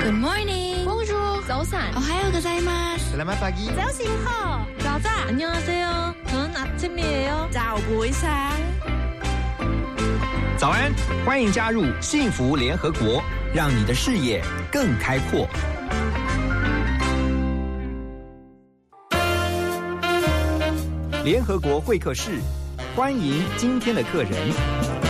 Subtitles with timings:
[0.00, 0.84] Good morning.
[0.84, 1.42] Bonjour.
[1.46, 1.92] 早安。
[1.94, 2.96] 哦，还有个在吗？
[2.98, 3.70] Selamat pagi.
[3.76, 4.66] 早醒好。
[4.80, 5.08] 早早。
[5.28, 7.48] 안녕하세요。저는 아침이에요。
[7.52, 8.50] 早不sáng。
[10.58, 10.92] 早安，
[11.24, 13.22] 欢迎加入幸福联合国，
[13.54, 15.48] 让你的视野更开阔。
[21.25, 22.39] 联合国会客室，
[22.95, 25.04] 欢迎今天的客人。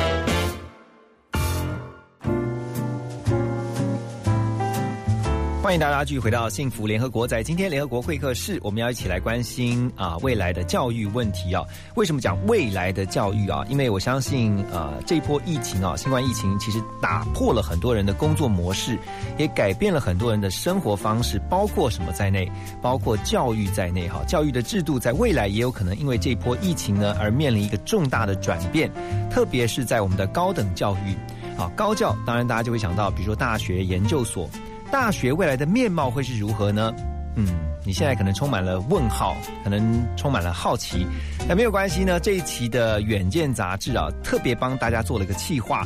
[5.65, 7.27] 欢迎大家继续回到幸福联合国。
[7.27, 11.65] 在今天联合国会客室，我们要一起来关心啊未来的教育问题啊。
[11.95, 13.65] 为什么讲未来的教育啊？
[13.67, 18.95] 因为我相信啊这波疫情啊，新冠疫情其实打破了很多人的工作模式，
[19.39, 22.47] 也改变了很多人的生活方式，包括什么在内，
[22.79, 24.23] 包括教育在内哈。
[24.27, 28.87] 教育的制度在未来也有可能因为这波疫情呢而面临一个重大的转变，
[29.31, 31.15] 特别是在我们的高等教育
[31.59, 34.47] 啊，高教当然大家就会想到，比如说大学、研究所。
[34.95, 36.95] 大学未来的面貌会是如何呢？
[37.35, 37.45] 嗯，
[37.83, 41.05] 你现在可能充满了问号，可能充满了好奇，
[41.49, 42.17] 那没有关系呢。
[42.17, 45.85] 这一期的《远见》杂志啊，特别帮大家做了个企划，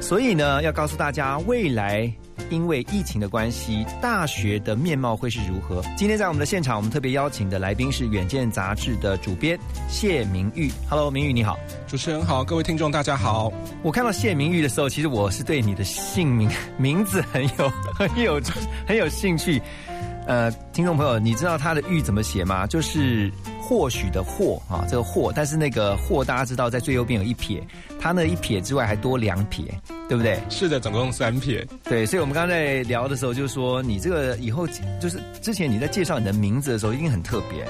[0.00, 2.08] 所以呢，要告诉大家未来
[2.50, 5.82] 因为疫情的关系，大学的面貌会是如何。
[5.96, 10.70] 今天在我们的现场，我们特别邀请的来宾是《远见》杂志的主编谢明玉。
[10.88, 11.58] Hello，明玉你好。
[11.86, 13.52] 主持人好，各位听众大家好。
[13.82, 18.40] 我看到谢明玉的时候，其实我是对你的姓名名字很有很有
[18.86, 19.60] 很有兴趣。
[20.26, 22.66] 呃，听众朋友，你知道他的玉怎么写吗？
[22.66, 23.30] 就是
[23.66, 27.62] 或许的或啊，这个或，但是那个或大家知道在最右边有一撇，
[27.98, 29.64] 它那一撇之外还多两撇，
[30.08, 30.38] 对不对？
[30.50, 31.66] 是的，总共三撇。
[31.84, 34.66] 对，所以我们刚才聊的时候就说，你这个以后
[35.00, 37.66] 就是之前你在介绍你的名字的时候，一定很特别，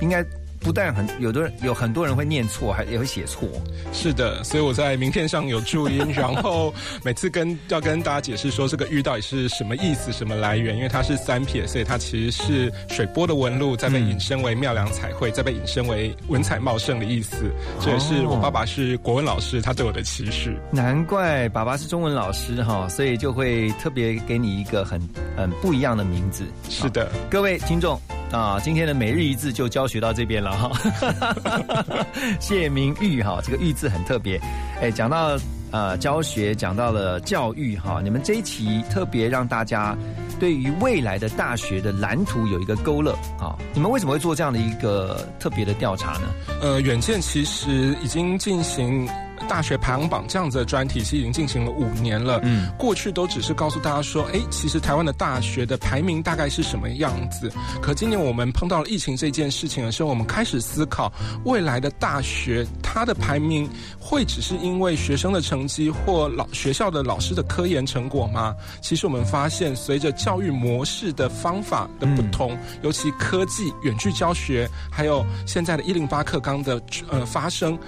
[0.00, 0.24] 应该。
[0.66, 3.48] 不但很有的人有很多人会念错，还也会写错。
[3.92, 6.74] 是的，所以我在名片上有注音，然后
[7.04, 17.48] 每次跟要跟大家解释说这个“玉”到底是什么意思、什么来源，因为它是三撇，所以它其实是水波的纹路，再被引申为妙良彩绘，再被引申为文采茂盛的意思。
[17.80, 20.58] 这也是我爸爸是国文老师，他对我的期许。
[20.72, 25.00] 难怪爸爸是中文老师哈，所以就会特别给你一个很
[25.36, 26.44] 很不一样的名字。
[26.68, 28.00] 是的，各位听众。
[28.32, 30.70] 啊，今天的每日一字就教学到这边了哈。
[32.40, 34.40] 谢明玉哈，这个玉字很特别。
[34.80, 35.38] 哎，讲到
[35.70, 39.96] 呃教学，讲到了教育哈，你们这一期特别让大家
[40.40, 43.56] 对于未来的大学的蓝图有一个勾勒啊。
[43.72, 46.28] 你们为什么会做这样的一个特别的调查呢？
[46.60, 49.08] 呃，远见其实已经进行。
[49.46, 52.40] 大学排行榜这样子的专题其实已经进行了五年了。
[52.42, 57.50] 嗯，过去都只是告诉大家说，哎，其实台湾的大学的排名大概是什么样子。
[57.80, 61.12] 可今年我们碰到了疫情这件事情的时候，我们开始思考
[61.44, 63.68] 未来的大学它的排名
[63.98, 68.54] 会只是因为学生的成绩或老学校的老师的科研成果吗？
[68.80, 77.78] 其实我们发现，随着教育模式的方法的不同，尤其科技、远距教学，还有现在的一零八课纲的呃发生。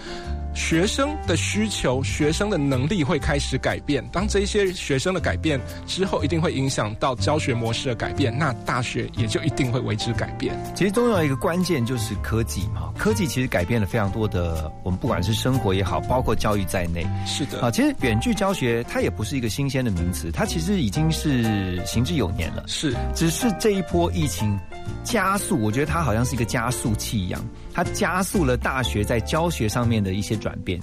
[0.55, 4.07] 学生的需求、学生的能力会开始改变。
[4.13, 8.37] 当这些学生的改变之后，一定会影响到教学模式的改变。
[8.37, 10.59] 那大学也就一定会为之改变。
[10.75, 17.07] 其实重要一个关键就是科技嘛，科技其实改变了非常多的我们不管是生活也好，包括教育在内。
[17.27, 22.65] 是的啊，其实远距教学它也不是一个新鲜的名词，它其实已经是行之有年了。
[22.67, 24.59] 是，只是这一波疫情
[25.05, 27.41] 加速，我觉得它好像是一个加速器一样。
[27.73, 30.81] 它加速了大学在教学上面的一些转变。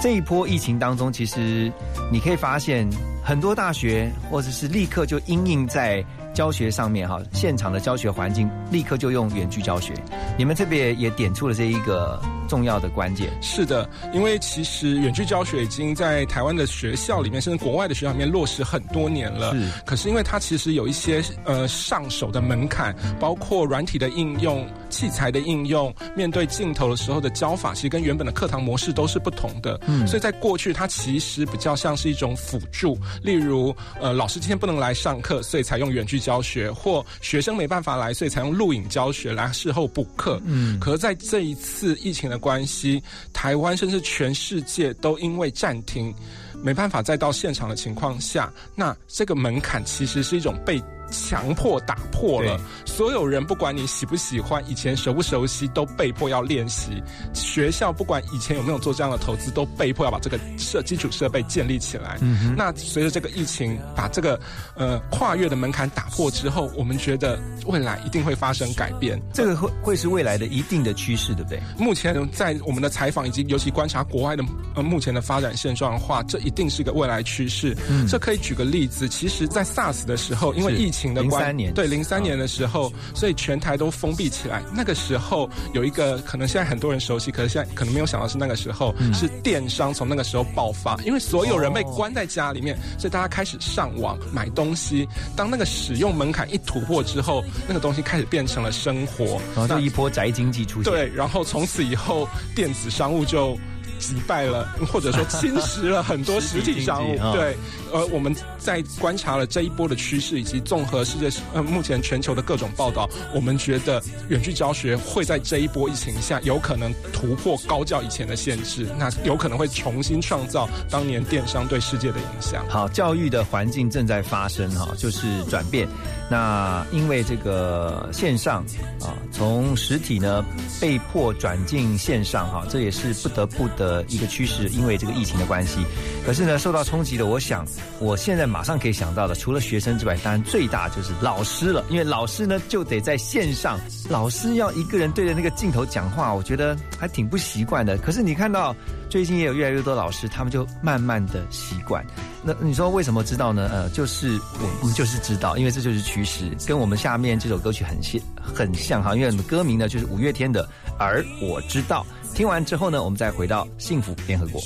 [0.00, 1.72] 这一波疫情当中，其实
[2.12, 2.88] 你可以发现
[3.24, 9.94] 很多大学或者是立刻就应应在教学上面哈，现场的教学环境立刻就用远距教学。
[10.38, 13.30] 你们这边也点出了这一个重要的关键。
[13.42, 19.52] 是的，因为其实远距教学已经在台湾的学校里面，甚至国外的学校里面落实很多年了。
[19.52, 19.70] 是。
[19.84, 29.78] 可是因为它其实有一些呃上手的门槛，包括软体的应用、器材的应用，面对镜头的时候的教法，其实跟原本的课堂模式都是不同的。
[29.86, 30.06] 嗯。
[30.06, 40.40] 所以在过去，它其实比较像是一种辅助，例如呃老师今天不能来上课，所以采用远距教学，或学生没办法来，所以采用录影教学来事后补课。
[40.44, 43.02] 嗯，可是在这一次疫情的关系，
[43.32, 46.14] 台湾甚至全世界都因为暂停，
[46.62, 57.02] 没办法再到现场的情况下，那这个门槛其实是一种被强迫打破了，所有人不管你喜不喜欢，以前熟不熟悉，都被迫要练习。
[57.34, 62.18] 学校不管以前有没有做这样的投资，都被迫要把这个设基础设备建立起来。
[62.20, 64.38] 嗯，那随着这个疫情把这个
[64.74, 69.20] 呃跨越的门槛打破之后，我们觉得未来一定会发生改变。
[69.32, 71.60] 这个会会是未来的一定的趋势，对不对？
[71.78, 74.44] 目前在我们的采访以及尤其观察国外的
[74.74, 77.76] 呃目前的发展现状的话，这一定是个未来趋势。
[77.88, 84.62] 嗯，这可以举个例子，其实，在 SARS 的时候，因为疫情的关，三年对零三年的时候，所以全台都封闭起来。
[84.74, 95.06] 那个时候有一个可能现在很多人熟悉，可是现在可能没有想到是那个时候是电商从那个时候爆发，因为所有人被关在家里面，所以大家开始上网买东西。
[95.36, 100.92] 当那个使用门槛一突破之后，那个东西开始变成了生活，然后就一波宅经济出现。
[100.92, 103.58] 对，然后从此以后电子商务就。
[103.98, 107.16] 击败了，或者说侵蚀了很多实体商务。
[107.32, 107.56] 对，
[107.92, 122.64] 呃，我们在观察了这一波的趋势，以及综合世界呃目前全球的各种报道，我们觉得远距教学会在这一波疫情下有可能突破高教以前的限制，那有可能会重新创造当年电商对世界的影响。
[122.68, 125.88] 好，教育的环境正在发生哈，就是转变。
[126.28, 128.64] 那因为这个线上
[129.00, 130.44] 啊，从实体呢
[130.80, 134.68] 被迫转进线上哈，这也是不得不的一个趋势。
[134.70, 135.84] 因为这个疫情的关系，
[136.24, 137.64] 可是呢受到冲击的，我想
[138.00, 141.84] 我现在马上可以想到的，除了学生之外，当然最大就是老师了。
[141.88, 143.78] 因为老师呢就得在线上，
[144.08, 147.96] 老师要一个人对着那个镜头讲话，我觉得还挺不习惯的。
[147.98, 148.74] 可是你看到
[149.08, 152.04] 最近也有越来越多老师，他们就慢慢的习惯。
[152.42, 153.68] 那你说为什么知道呢？
[153.72, 154.38] 呃，就是
[154.80, 159.14] 我们就是知道，因为这就是趋势，跟我们下面这首歌曲很像，很像哈。
[159.14, 160.64] 因为歌名呢就是五月天的
[160.98, 162.06] 《而我知道》。
[162.34, 164.58] 听完之后呢，我们再回到幸福联合国。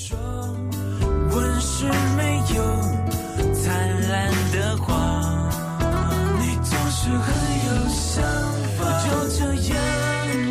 [1.33, 1.87] 问世
[2.17, 2.63] 没有
[3.53, 5.51] 灿烂的花，
[6.39, 7.35] 你总是很
[7.67, 8.23] 有想
[8.79, 8.79] 法。
[9.03, 9.75] 就这样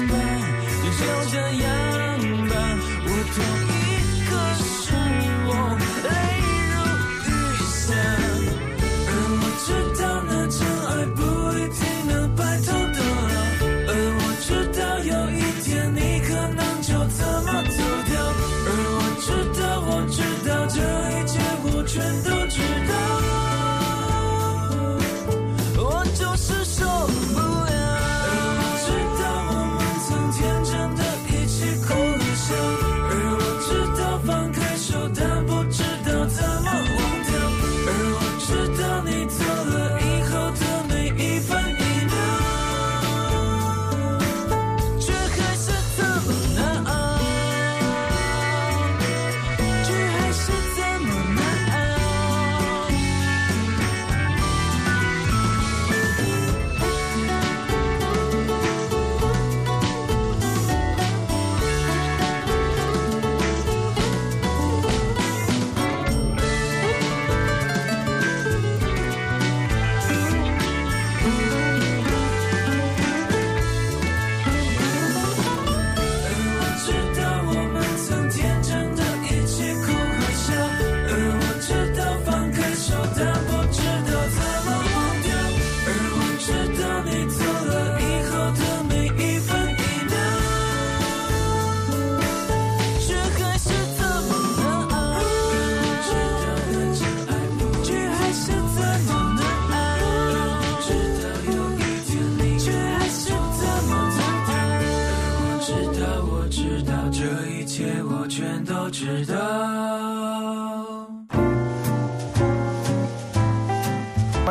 [0.09, 0.13] 吧，
[0.99, 0.99] 就
[1.31, 1.88] 这样
[26.49, 26.78] Jesus.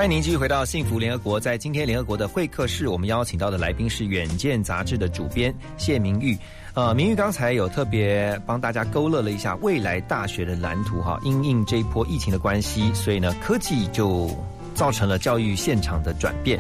[0.09, 6.35] 您继续回到幸福联合国，在今天联合国的会客室，我们邀请到的来宾是《远见》杂志的主编谢明玉。
[6.73, 11.21] 呃，明玉刚才有特别帮大家勾勒了一下未来大学的蓝图哈。
[11.25, 14.31] 因应这一波疫情的关系，所以呢，科技就
[14.75, 16.59] 造成了教育现场的转变。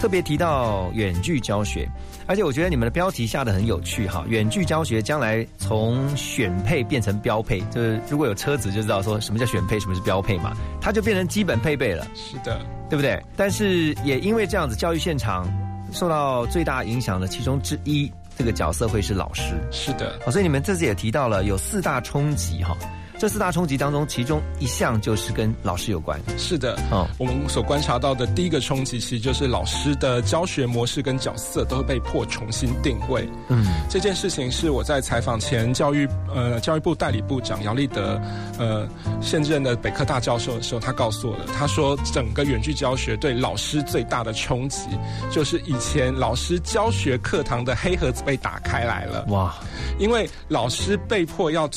[0.00, 1.88] 特别提到远距教学，
[2.26, 4.24] 而且我觉得你们的标题下的很有趣哈。
[4.28, 12.04] 远距教学将来从选配变成标配，就是如果有车子就知道说什么叫选配，什么是标配嘛，它就变成基本配备了。
[12.16, 12.60] 是的。
[12.88, 13.22] 对不对？
[13.36, 15.46] 但是也因为这样子，教育现场
[15.92, 19.54] 受到最大影响的其中之一，这个角色会是老师。
[19.70, 22.76] 是的，所以你们这次也提到了有四大冲击哈。
[23.18, 26.20] 这四大冲击当中，其中一项就是跟老师有关。
[26.38, 33.28] 是的，哦，我们所观察到的第一个冲击，其实就是老师的教学模式跟角色都会被迫重新定位。
[33.48, 38.20] 嗯，这件事情是我在采访前教育呃教育部代理部长姚立德
[38.56, 38.86] 呃
[39.20, 44.86] 现任的北科大教授的时候，他告诉我的，他说整个远距教学对老师最大的冲击，
[45.28, 49.24] 就是以前老师教学课堂的黑盒子被打开来了。
[49.28, 49.56] 哇！
[49.98, 51.68] 因为老师被迫要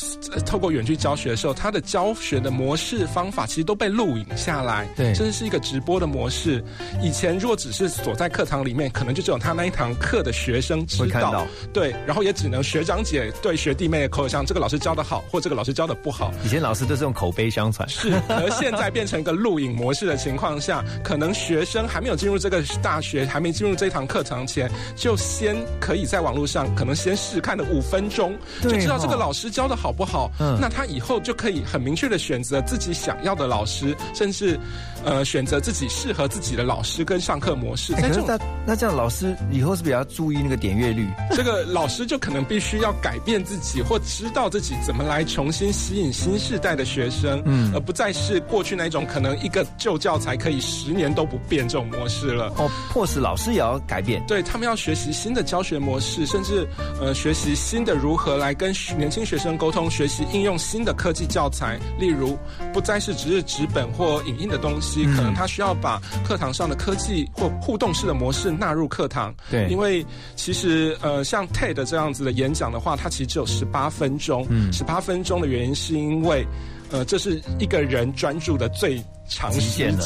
[0.46, 6.64] 透过远距教学的时候，他的教学的模式方法其实都被录影下来，对，甚至是一个直播的模式。
[7.02, 16.32] 以前如果只是锁在课堂里面，可能就只有他那一堂课的学生知道，对，然后也只能学长姐对学弟妹的口像这个老师教的好，或这个老师教的不好。
[16.44, 28.02] 以前老师都是用口碑相传，是，而现在变成一个录影模式的情况下，可能学生还没有进入这个大学，还没进入这堂课堂前，就先可以在网络上可能先试看了五分。
[28.12, 34.60] 钟就知道这个老师教的好不好，嗯那他以后就可以很明确的选择自己想要的老师，甚至
[35.05, 37.93] 呃选择自己适合自己的老师跟上课模式。
[37.93, 52.51] 可是那那这样老师以后是比较注意那个点阅率，这个老师就可能必须要改变自己，或知道自己怎么来重新吸引新时代的学生，嗯，而不再是过去那种可能一个旧教材可以十年都不变这种模式了。
[52.58, 56.67] 哦，迫使老师也要改变，对他们要学习新的教学模式，甚至
[57.00, 57.91] 呃学习新的。
[58.01, 61.77] 如何来跟年轻学生沟通、学习应用新的科技教材？
[62.00, 62.36] 例如，
[62.74, 69.34] 不再是只是纸本或影印的东西，可能他需要把课堂上的科技或互动式的模式纳入课堂。
[69.50, 70.06] 对，因为
[70.36, 74.46] 其实呃，像 TED 这样子的演讲的话，它其实只有十八分钟。
[74.50, 76.46] 嗯，十八分钟的原因是因为，
[76.92, 79.02] 呃，这是一个人专注的最。
[79.32, 79.98] 长时间，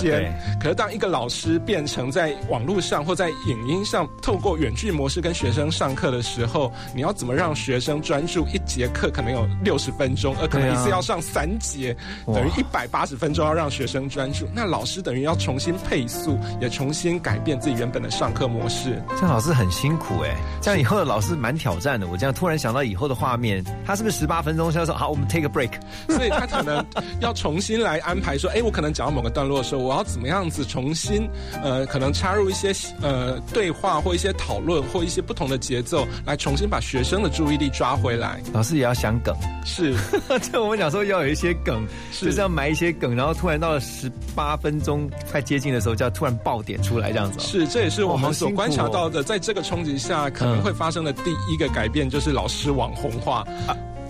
[0.59, 8.45] 可是当一个老师变成在网络上或在影音上，透过远距模式跟学生上课的时候，你要怎么让学生专注？
[8.53, 11.95] 一节课可能有六十分钟，而可能一次要上三节，
[12.27, 14.47] 等于一百八十分钟要让学生专注。
[14.53, 19.01] 那老师等于要重新配速，也重新改变自己原本的上课模式。
[19.15, 22.07] 这样老师很辛苦哎，这样以后的老师蛮挑战的。
[22.07, 24.71] 我这样突然想到以后的画面，他是不是十八分钟？
[24.71, 25.71] 他说好，我们 take a break，
[26.13, 26.85] 所以他可能
[27.21, 29.14] 要重新来安排说，哎，我可能讲到。
[29.15, 31.29] 某个段落的时候，我要怎么样子重新，
[31.63, 38.41] 呃，可能插入一些呃对话或一些讨论或一些不同的节奏，来重新把学生的注意力抓回来。
[38.53, 39.33] 老师也要想梗，
[39.65, 39.95] 是，
[40.51, 47.39] 就我们讲说要有一些梗，就是要埋一些梗，然后突然到了十八分钟快接近的时候，就要突然爆点出来这样子。
[47.39, 53.45] 是，这也是我们所观察到的，在这个冲击下可能会发生的第一个改变，就是老师网红化。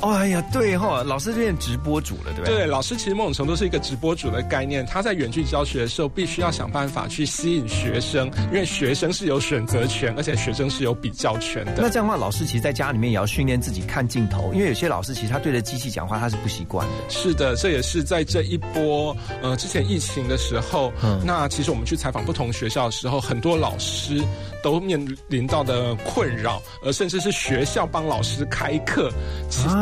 [0.01, 2.55] 哎呀，对哈，老师变直播主了，对不对？
[2.55, 4.85] 对，老师其实某种程度是一个直播主的概念。
[4.85, 11.73] 他在远距教学的时候，必须要想办法去吸引学生，因为学生是有选择权，而且学生是有比较权的。
[11.77, 16.93] 那这样的话，老师其实在家里面也要训练自己看镜头，因为有些老师其实他对着机器讲话，他是不习惯的。
[17.09, 20.91] 是的，这也是在这一波呃之前疫情的时候，
[21.23, 24.21] 那其实我们去采访不同学校的时候，很多老师
[24.61, 29.11] 都面临到的困扰，而甚至是学校帮老师开课。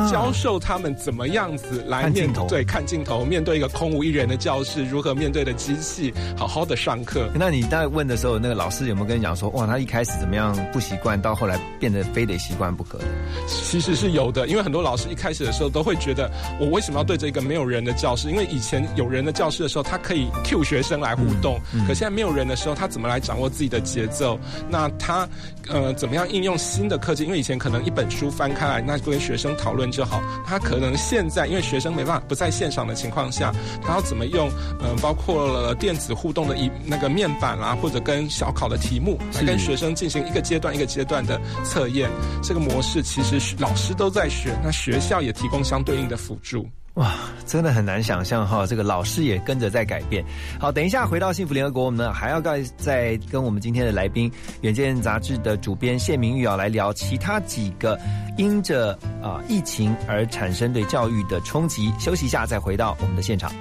[0.09, 7.29] 教授他们怎么样子来面对看镜头，面对一个空无一人的教室，如何面对的机器，好好的上课。
[7.33, 12.99] 那你在问的时候，那个老师有没有跟你讲说，哇，他一开始怎么样不习惯，到后来变得非得习惯不可？
[13.47, 16.29] 其实是有的，因为很多老师一开始的时候都会觉得，
[16.59, 18.29] 我为什么要对着一个没有人的教室？
[18.29, 24.39] 因为以前有人的教室的时候，他可以 Q 学生来互动，可现在没有人的时候，他怎么来掌握自己的节奏？
[24.69, 25.27] 那他
[25.69, 27.23] 呃，怎么样应用新的科技？
[27.23, 30.21] 因为以前可能一本书翻开来，那跟学生讨论就好。
[30.45, 34.49] 他可能现在因为学生没办法不在现场的情况下，他要怎么用？
[34.81, 42.09] 嗯，包括了电子互动的一那个面板啦，或者跟小考的题目来跟学生进行一个阶段一个阶段的测验。
[42.41, 46.67] 这个模式其实老师都在学，那学校也提供相对应的辅助。
[46.95, 47.11] 哇，
[47.47, 50.23] 真的很难想象哈，这个老师也跟着在改变。
[50.59, 54.29] 好，等一下回到幸福联合国，我们呢还要再再跟我们今天的来宾
[54.61, 57.99] 《远见》杂志的主编谢明玉啊来聊其他几个
[58.37, 58.91] 因着
[59.23, 61.91] 啊疫情而产生对教育的冲击。
[61.99, 63.51] 休息一下，再回到我们的现场。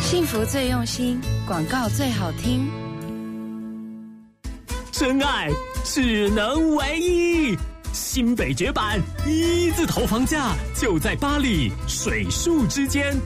[0.00, 2.68] 幸福最用心，广告最好听。
[4.92, 5.48] 真爱
[5.82, 7.56] 只能唯一，
[7.94, 13.16] 新北绝版一字头房价就在巴黎水树之间，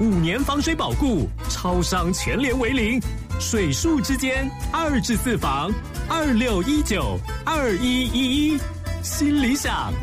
[0.00, 3.00] 五年防水保固，超商全联为零，
[3.38, 5.72] 水树之间二至四房
[6.08, 7.16] 二六一九
[7.46, 8.58] 二一一一，
[9.04, 9.94] 新理想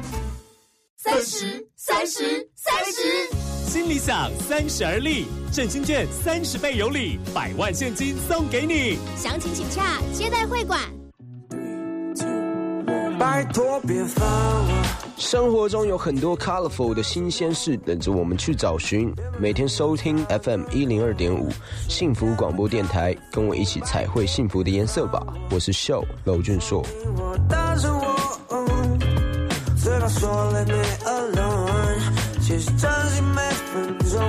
[0.98, 10.82] 三十三十三十，新理想三十而立，振兴券三十倍有礼，百万现金送给你，详情请洽接待会馆。
[13.22, 14.84] 拜托别烦我。
[15.16, 19.14] 生活中有很多 colorful 的新鲜事等着我们去找寻。
[19.40, 21.52] 每天收听 FM 一零二点五
[21.88, 25.24] 幸福广播电台，跟我一起彩绘幸福的颜色吧。
[25.52, 26.84] 我是秀娄俊硕
[32.42, 34.20] 其实真心每分钟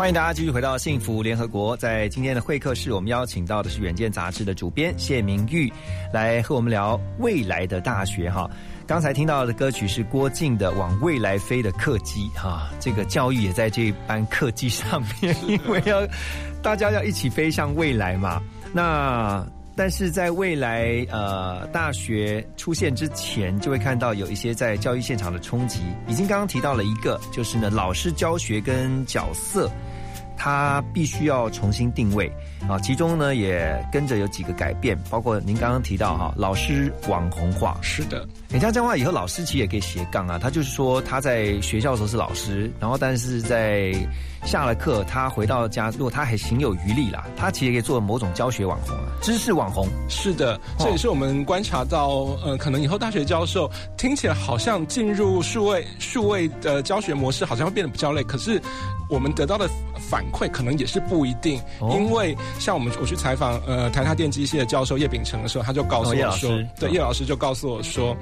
[0.00, 1.76] 欢迎大家继续回到幸福联合国。
[1.76, 5.70] 在今天的会客室，我们邀请到的是《远见》杂志的主编谢明玉，
[6.10, 8.30] 来和我们聊未来的大学。
[8.30, 8.50] 哈，
[8.86, 12.30] 刚才听到的歌曲是郭靖的《往未来飞的客机》。
[12.40, 16.00] 哈，这个教育也在这班客机上面，因为要
[16.62, 18.40] 大家要一起飞向未来嘛。
[18.72, 25.82] 那但是在未来，呃，大学出现之前，就会看到有一些在教育现场的冲击。
[26.08, 29.70] 已经刚刚提到了一个，就是呢，老师教学跟角色。
[30.42, 32.32] 他必须要重新定位。
[32.66, 43.92] 啊，其中呢也跟着有几个改变，包括您刚刚提到哈，老师网红化，是的，你像这样话以后，老师其实也可以斜杠啊，他就是说他在学校的时候是老师，然后但是在
[44.44, 58.60] 下了课，他回到家，如果他还行有余力啦，他其实可以做某种教学网红啊，知识网红，是的，这也是我们观察到，呃，可能以后大学教授听起来好像进入数位数位的教学模式，好像会变得比较累，可是
[59.10, 59.68] 我们得到的。
[60.08, 61.60] 反馈可能也是不一定，
[61.92, 68.16] 因为像我们我去采访呃台大电机系的教授叶秉成的时候，他就告诉我说，对叶老师就告诉我说，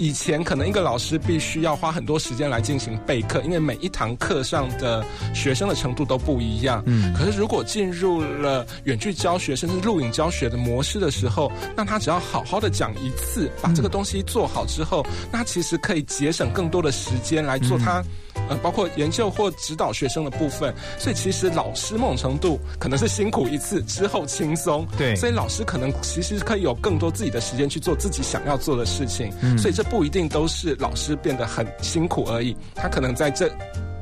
[0.00, 6.82] 以前可能一个老师必须要花很多时间来进行备课，因为每一堂课上的学生的程度都不一样。
[6.86, 18.02] 嗯，可是如果进入了远距教学甚至录影教学的模式的时候，那他只要好好的讲一次，把这个东西做好之后，那其实可以节省更多的时间来做他。
[18.48, 33.50] 呃，包括研究或指导学生的部分，所以其实老师某种程度可能是辛苦一次之后轻松，对，所以老师可能其实可以有更多自己的时间去做自己想要做的事情，嗯，所以这不一定都是老师变得很辛苦而已，他可能在这。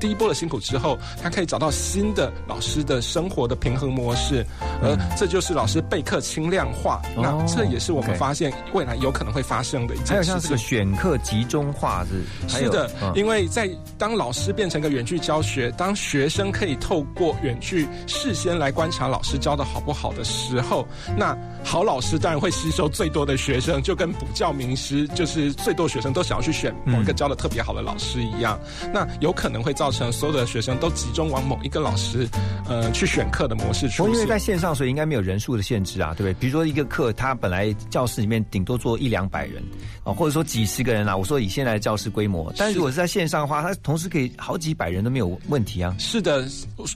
[0.01, 4.47] 第一波的辛苦之后，他可以找到新的老师的生活的平衡模式，
[4.83, 7.03] 而这就是老师备课轻量化。
[7.17, 10.13] 那这也是我们发现未来有可能会发生的一件事。
[10.13, 12.07] 还有像这个选课集中化
[12.49, 28.57] 是是的，因为在当老师变成个远距教学，当学生可以透过远距事先来观察老师教的好不好的时候，那好老师当然会吸收最多的学生，就跟补教名师就是最多学生都想要去选某一个教的特别好的老师一样。
[28.95, 29.88] 那有可能会造。
[29.89, 32.29] 造成所有的学生都集中往某一个老师，
[32.69, 34.13] 呃，去选课的模式出现。
[34.13, 36.35] 因为在线上，所以应该没有人数的限制啊，对不对？
[36.35, 39.63] 比如说一个课，他本来教室里面顶多坐一两百人
[40.05, 41.17] 啊，或者说几十个人啊。
[41.17, 45.97] 我说以现在的教室规模，但是如果是在线上的话，它同时可以好几百人都没有问题啊。
[45.99, 46.47] 是的，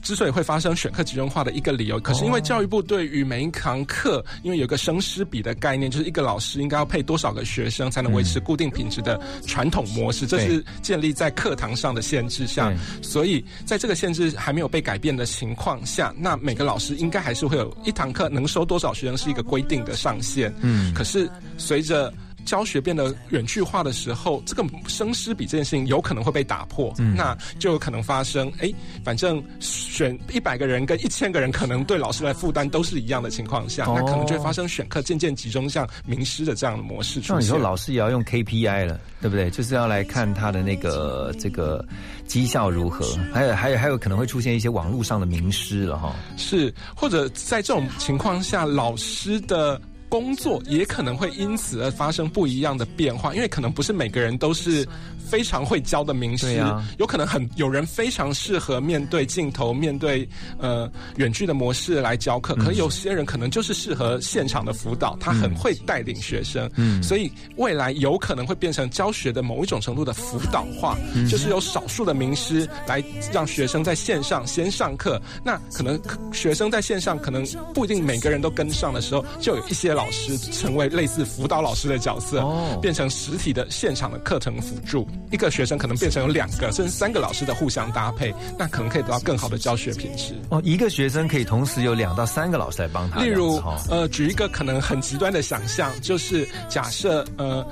[0.03, 12.71] 之所以会发生选课集中化的一个理由，可是因为教育部对于每一堂课，因为有个生师比的概念，就是一个老师应该要配多少个学生才能维持固定品质的传统模式，这是建立在课堂上的限制下。
[13.01, 20.53] 所以，在这个限制还没有被改变的情况下，那每个老师应该还是会有一堂课能收多少学生是一个规定的上限。
[20.61, 22.13] 嗯，可是随着。
[22.45, 28.51] 教学变得远距化的时候，这个生师比这件事情有可能会被打破，那就有可能发生。
[28.59, 28.71] 哎，
[29.03, 37.47] 反正选一百个人跟一千个人，可能对老师的负担都是一样的情况下，那可能就会发生选课渐渐集中向名师的这样的模式出现。
[37.47, 39.49] 以后老师也要用 KPI 了，对不对？
[39.49, 41.85] 就是要来看他的那个这个
[42.27, 43.05] 绩效如何。
[43.33, 46.15] 还有还有还有可能会出现一些网络上的名师了哈。
[46.37, 49.79] 是，或者在这种情况下，老师的。
[50.13, 54.87] 工作也可能会因此而发生不一样的变化，因为可能不是每个人都是
[55.33, 56.63] 非常会教的名师，
[56.99, 70.95] 有可能很有人非常适合面对镜头、面对呃远距的模式来教课，可有些人可能就是适合现场的辅导，他很会带领学生，嗯，所以未来有可能会变成教学的某一种程度的辅导化，
[71.27, 75.99] 就是有少数的名师来让学生在线上先上课，那可能
[76.31, 77.43] 学生在线上可能
[77.73, 80.03] 不一定每个人都跟上的时候，就有一些老。
[80.03, 82.45] 老师成为类似辅导老师的角色，
[82.81, 85.07] 变成实体的现场的课程辅助。
[85.31, 90.35] 一个学生可能变成有两个甚至三个老师的互相搭配，那可能可以得到更好的教学品质。
[90.49, 93.19] 哦，一个学生可以同时有两到三个老师来帮他。
[93.21, 97.65] 例如，呃，举一个可能很极端的想象，就是假设呃。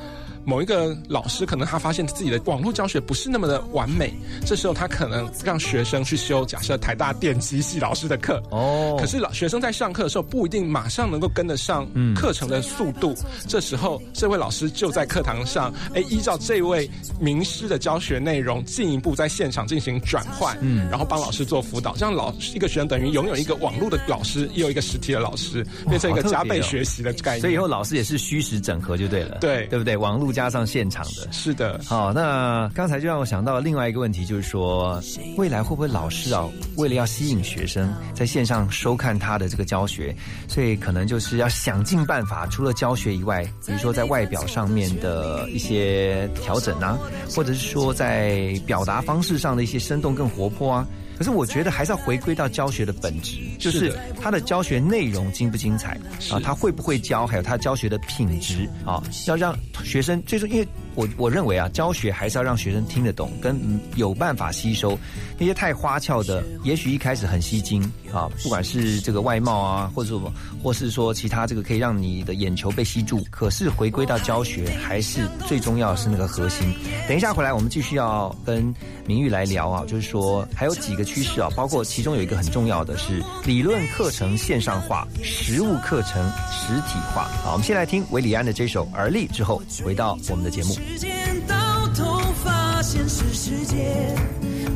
[0.43, 4.13] 某一个老师可能他发现自己的网络教学不是那么的完美，
[4.45, 13.15] 这时候他可能让学生去修假设台大电机系老师的课哦，可是老学生在上课的时候不一定马上能够跟得上课程的速度，
[13.47, 27.41] 这时候这位老师就在课堂上，哎，依照这位名师的教学内容，进一步在现场进行转换，嗯，然后帮老师做辅导，这样老一个学生等于拥有一个网络的老师，也有一个实体的老师，变成一个加倍学习的概念。
[27.41, 29.95] 所以以后老师也是虚实整合就对了，对对不对？
[29.95, 30.30] 网络。
[30.31, 31.79] 加上现场的，是的。
[31.85, 35.01] 好，那刚才就让我想到另外一个问题，就是说，
[35.37, 40.15] 未来会不会老师啊，为了要吸引学生在线上收看他的这个教学，
[40.47, 46.97] 所以可能就是要想尽办法，除了教学以外，比如说在外表上面的一些调整啊，
[47.35, 50.87] 或者是说在表达方式上的一些生动更活泼啊。
[51.21, 55.95] 可是我觉得还是要回归到教学的本质，就是他的教学内容精不精彩
[56.31, 60.67] 啊，他会不会教，还有他教学的品质啊，要让学生最终因为。
[60.95, 64.97] 我我认为啊，教学还是要让学生听得懂，跟有办法吸收。
[65.37, 67.81] 那些太花俏的，也许一开始很吸睛
[68.13, 73.25] 啊，不管是这个外貌啊，或者什么，或是说其他这个可以让你的眼球被吸住。
[73.31, 76.71] 可是回归到教学，还是最重要是那个核心。
[77.07, 78.73] 等一下回来，我们继续要跟
[79.07, 87.29] 明玉来聊啊，就是说还有几个趋势啊，包括其中有一个很重要的是理论课程线上化，实物课程实体化。
[87.43, 90.75] 好，我们先来听韦礼安的这首《而立》，之后回到我们的节目。
[90.87, 94.15] 时间到头，发现是时间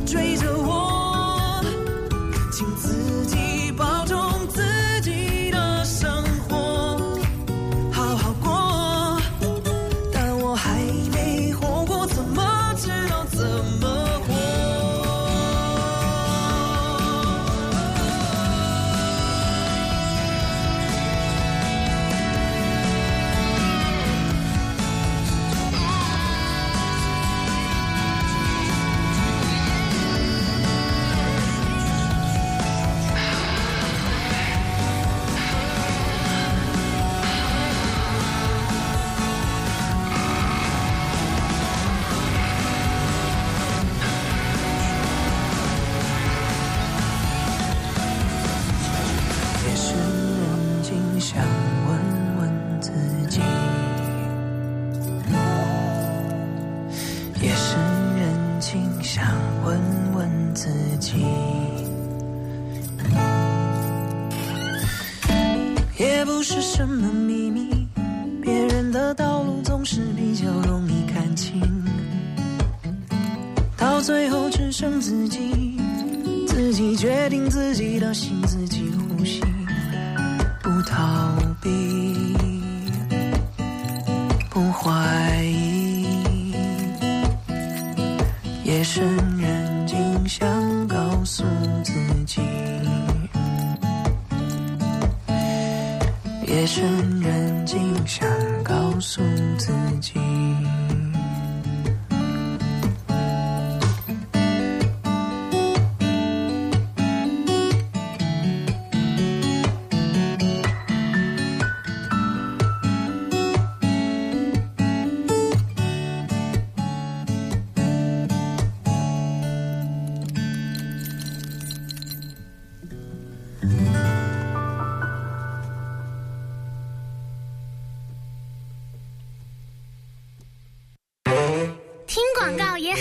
[0.06, 1.60] 追着我，
[2.52, 3.36] 请自己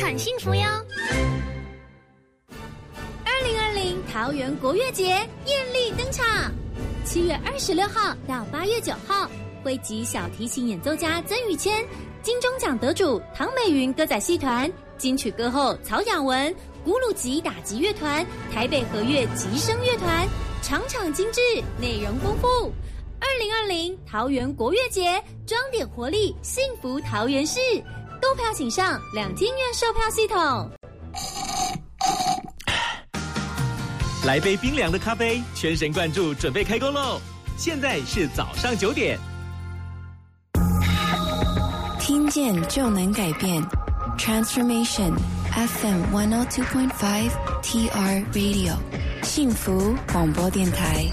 [0.06, 0.62] 很幸福哟！
[3.26, 5.06] 二零二零桃园国乐节
[5.48, 6.54] 艳丽登场，
[7.04, 9.28] 七月二十六号到八月九号，
[9.64, 11.84] 汇集小提琴演奏家曾宇谦、
[12.22, 20.28] 金钟奖得主唐美云歌仔戏团、金曲歌后曹雅文、古鲁吉打击乐团、台北和乐吉声乐团，
[20.62, 21.42] 场场精致，
[21.82, 22.72] 内容丰富。
[23.20, 27.60] 二零二零桃园国乐节，装点活力，幸福桃园市。
[28.28, 30.68] 购票请上两厅院售票系统。
[34.26, 37.22] 来杯冰凉的咖啡，全神贯注，准备开工喽！
[37.56, 39.20] 现在是早上九点，
[42.00, 43.64] 听见就能改变
[44.18, 45.14] ，Transformation
[45.54, 47.30] FM one o two point five
[47.62, 48.74] TR Radio，
[49.22, 51.06] 幸福广播电台。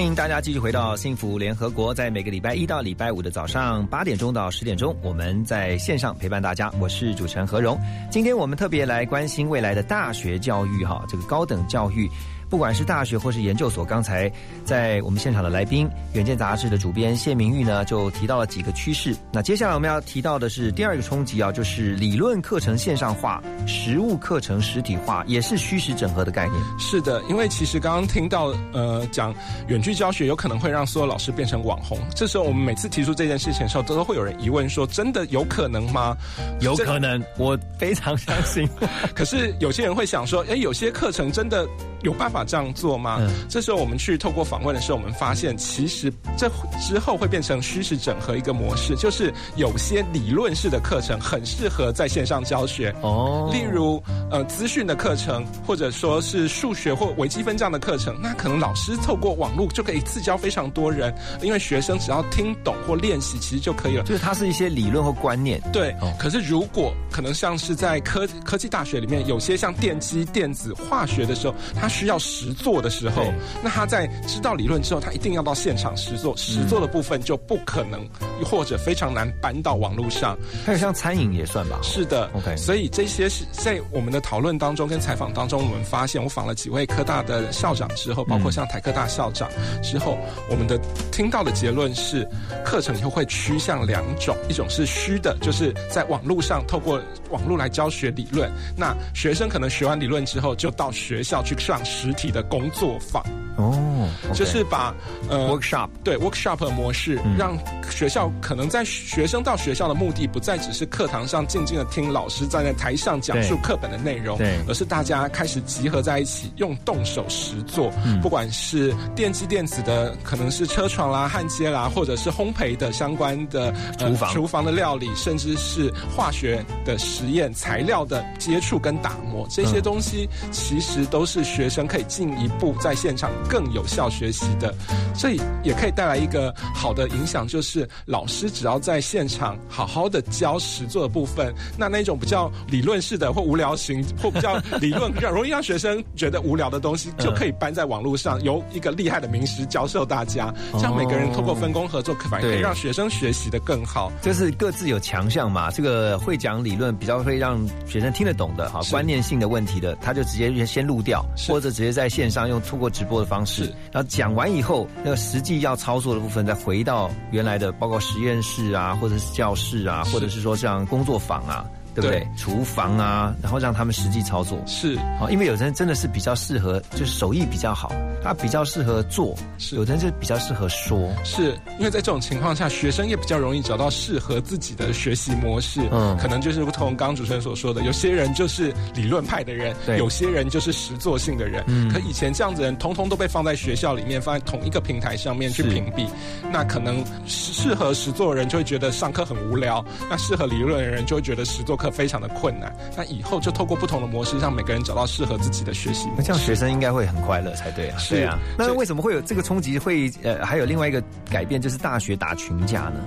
[0.00, 6.72] 欢迎大家继续回到幸福联合国，在每个礼拜一到礼拜五的早上八点钟到十点钟，我们在线上陪伴大家。
[6.80, 7.78] 我是主持人何荣，
[8.10, 12.08] 今天我们特别来关心未来的大学教育，哈，这个高等教育。
[12.50, 14.30] 不管是大学或是研究所，刚才
[14.64, 19.14] 在我们现场的来宾，《远见》杂志的主编谢明玉呢，就提到了几个趋势。
[19.32, 26.60] 那接下来我们要提到的是第二个冲击啊，就是理论课程线上化，实物课程实体化，也是虚实整合的概念。
[26.76, 29.32] 是的，因为其实刚刚听到呃讲
[29.68, 36.16] 远距教学有可能会让所有老师变成网红，这时候我们每次提出这件事情的时候，都都会有人疑问说：真的有可能吗？
[36.60, 38.68] 有可能，我非常相信。
[39.14, 41.64] 可是有些人会想说：哎，有些课程真的
[42.02, 42.39] 有办法。
[42.40, 43.18] 法这样做吗？
[43.20, 46.48] 嗯这时候我们去透过访问的时候，我们发现其实这
[46.80, 64.04] 之后会变成虚实整合一个模式，就是有些理论式的课程很适合在线上教学哦，例如呃资讯的课程，或者说是数学或微积分这样的课程，那可能老师透过网络就可以一次教非常多人，因为学生只要听懂或练习其实就可以了。
[64.04, 65.90] 就是它是一些理论或观念，对。
[66.00, 73.24] 哦可是如果可能像是在科科技大学里面，有些像电机、电子、化学的时候，它需要实做的时候，
[73.62, 78.08] 那他在知道理论之后，他一定要到现场实做，实做的部分就不可能
[78.44, 80.38] 或者非常难搬到网络上。
[80.64, 81.78] 还有像餐饮也算吧？
[81.82, 82.56] 是的，OK。
[82.56, 89.48] 所以这些是在我们的讨论当中跟采访当中，我们发现，我访了几位科大的校长之后，包括像台科大校长
[89.82, 90.16] 之后，
[90.48, 90.78] 我们的
[91.10, 92.26] 听到的结论是，
[92.64, 103.24] 课程以后会趋向两种，一种是虚的，就是在网络上透过网络来教学理论，那学生可能学完理论之后，就到学校去上实体的工作坊。
[103.56, 104.94] 哦，就是把
[105.28, 107.58] 呃 workshop 对 workshop 的模式，让
[107.90, 117.90] 学校可能在学生到学校的目的不再只是课堂上静静的听老师站在台上讲述课本的内容，对，而是大家开始集合在一起，用动手实做，
[118.22, 124.32] 不管是电机电子的，可能是车床啦、焊接啦，或者是烘焙的相关的厨房。
[124.32, 133.30] 厨房的料理，甚至是化学的实验材料的接触跟打磨，这些东西其实都是学生可以进一步在现场。
[133.48, 134.74] 更有效学习的，
[135.16, 135.30] 这
[135.62, 154.12] 也可以带来一个好的影响，就是老师只要在现场好好的教实作的部分，那那种比较理论式的或无聊型或比较理论比较容易让学生觉得无聊的东西，就可以搬在网络上，由一个厉害的名师教授大家，这样每个人通过分工合作，反而可以让学生学习的更好。
[154.22, 163.40] 就是各自有强项嘛，这个会讲理论比较会让学生听得懂的，哈，观念性的问题的，他就直接先录掉，或者直接在线上用通过直播的方。
[163.40, 171.64] 方式，然后讲完以后，那个实际要操作的部分，再回到原来的，包括实验室啊，或者是教室啊，或者是说像工作坊啊。
[172.00, 172.28] 对不对？
[172.36, 181.10] 厨房啊，然后让他们实际操作是哦，因为有人真的是比较适合，就是手艺比较好，他比较适合做；是有人就比较适合说。
[181.24, 185.80] 是因为在这种情况下，学生也比较容易找到适合自己的学习模式。
[185.90, 191.64] 嗯，可能就是如同刚刚主持人所说的，有些人就是理论派的人，有些人就是实作性的人。
[191.66, 196.06] 嗯，可以前这样子人，通通都被放在学校里面，放在同一个平台上面去屏蔽。
[196.52, 201.80] 那可能适合实作的人就会觉得上课很无聊，那适合理论的人就会觉得实作。
[201.80, 206.08] 课非常的困难，那以后就透过不同的模式，让每个人找到适合自己的学习。
[206.16, 207.98] 那这样学生应该会很快乐才对啊。
[207.98, 209.78] 是啊，那为什么会有这个冲击？
[209.78, 213.00] 会呃，还有另外一个改变，就是大学打群架呢？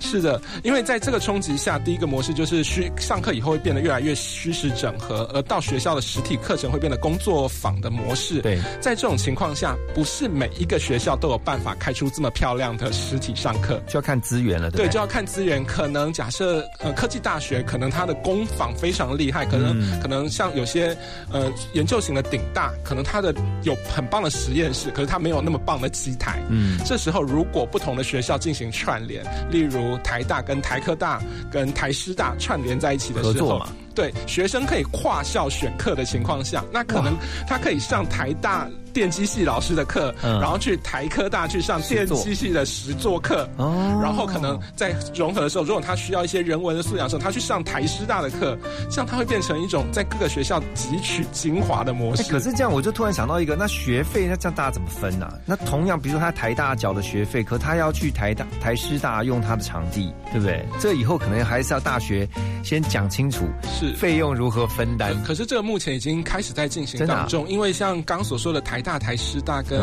[0.00, 8.40] 是的，因为在这个冲击下，第一个模式就是虚上课以后会变得越来越虚实整合，而到学校的实体课程会变得工作坊的模式。
[8.42, 14.70] 对，在这种情况下，不是每一个学校都有办法开出这么漂亮的实体上课，就要看资源了。
[14.70, 15.64] 对，就要看资源。
[15.64, 20.96] 可能假设呃科技大学，可能它的工坊非常厉害，可能可能像有些
[21.30, 26.40] 呃研究型的顶大，可能它的有很棒的实验室，可是它没有那么棒的机台。
[26.48, 31.20] 嗯，这时候如果不同的学校进行串联，例如台大跟台科大
[31.50, 33.62] 跟台师大串联在一起的时候。
[33.94, 37.14] 对学生可以跨校选课的情况下，那可能
[37.46, 48.56] 他可以上台大电机系老师的课，然后去台科大去上电机系的实作课，然后可能在融合的时候，如果他需要一些人文的素养的时候，他去上台师大的课，
[48.90, 52.30] 这样他会变成一种在各个学校汲取精华的模式。
[52.30, 55.32] 可是这样，我就突然想到一个，那学费那这样大家怎么分呢？
[55.46, 60.64] 那同样，比如说他台大缴的学费，可他要去台大台师大用他的场地，对不对？
[60.80, 62.28] 这以后可能还是要大学
[62.62, 63.46] 先讲清楚。
[63.72, 65.14] 是费用如何分担？
[65.24, 69.80] 可是这个目前已经开始在进行当中，因为像刚所说的台大、台师大跟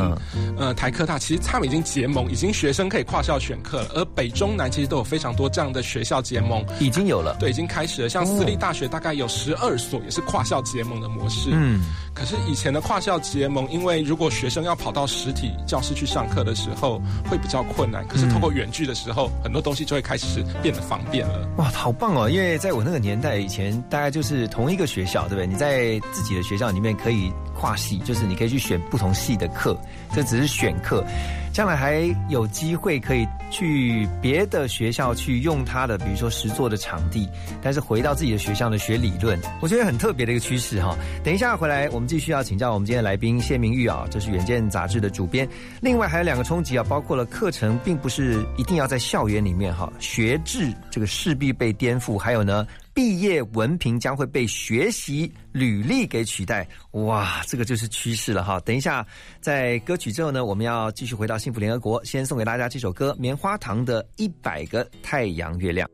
[0.58, 3.90] 呃台科大，其实他们已经结盟，已经学生可以跨校选课了。
[3.96, 8.10] 而北中南其实都有非常多这样的学校结盟，已经有了，对，已经开始了。
[8.10, 11.50] 像私立大学大概有十二所，也是跨校结盟的模式。
[11.54, 11.82] 嗯，
[12.14, 18.08] 可是以前的跨校结盟，因为如果学生要跑到实体教室去上课的时候，会比较困难。
[18.08, 21.48] 可是透过远距的时候，很多东西就会开始变得方便了。
[21.58, 22.30] 哇，好棒哦！
[22.30, 23.70] 因为在我那个年代以前。
[23.90, 25.48] 大概就是同一个学校，对不对？
[25.48, 29.78] 你在自己的学校里面可以跨系，就是你可以去选不同系的课，
[30.14, 31.04] 这只是选课。
[31.52, 37.28] 将来还有机会可以去别的学校去用他的，比如说实作的场地，
[37.62, 40.96] 但是回到自己的学校呢学理论，我觉得很特别的一个趋势哈。
[41.24, 45.50] 等一下回来，我们继续要请教我们今天的来宾谢明玉啊，这是远见杂志的主编。
[45.82, 52.66] 另外还有两个冲击啊，包括了课程并不是一定要在校园里面哈，学制这个势必被颠覆，还有呢。
[53.00, 56.68] 毕业文凭将会被学习履历给取代。
[56.92, 58.60] 哇，这个就是趋势了哈！
[58.66, 59.08] 等一下，
[59.40, 65.88] 在歌曲之后呢，我们要继续回到幸福联合国，先送给大家这首歌《棉花糖的一百个太阳月亮》。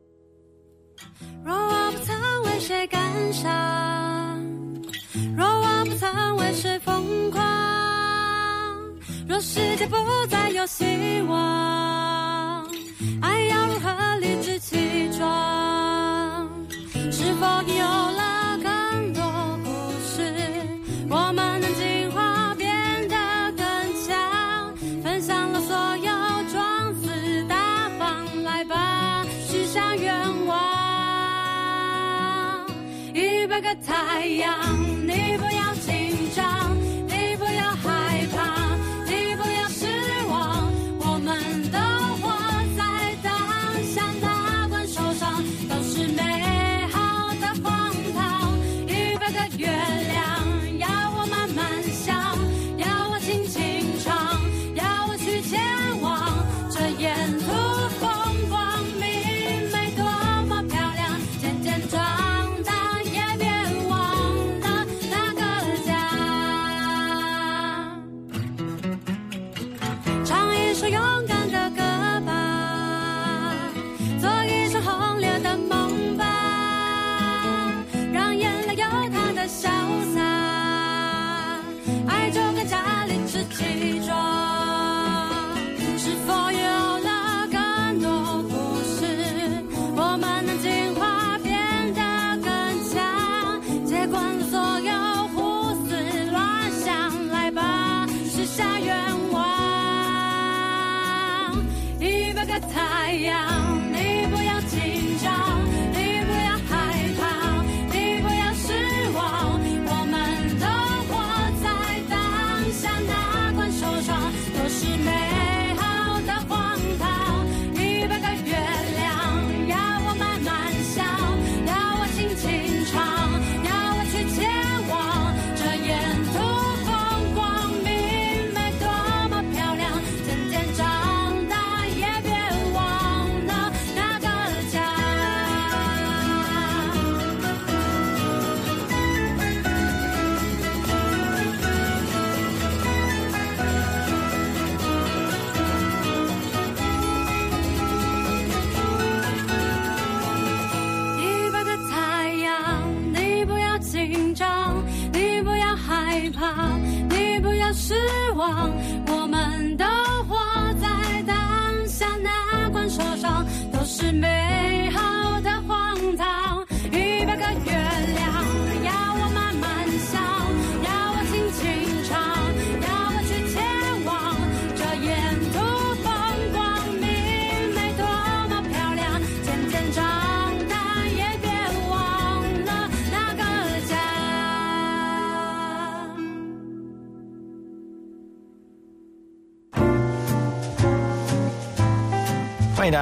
[1.44, 4.44] 若我不曾为谁感伤，
[5.36, 7.40] 若我不曾为谁疯狂，
[9.28, 9.96] 若世界不
[10.28, 10.84] 再有希
[11.28, 12.66] 望，
[13.22, 15.75] 爱要如何理直气壮？
[17.26, 19.20] 是否有了更多
[19.64, 19.68] 故
[20.00, 20.32] 事，
[21.10, 22.72] 我们能进化变
[23.08, 23.16] 得
[23.56, 23.66] 更
[24.06, 24.72] 强？
[25.02, 26.12] 分享了所有
[26.52, 30.14] 装死大方，来吧，许下愿
[30.46, 30.56] 望。
[33.12, 34.56] 一百个太阳，
[35.04, 35.36] 你